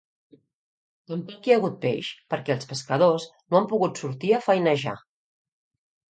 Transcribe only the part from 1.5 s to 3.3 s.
ha hagut peix perquè els pescadors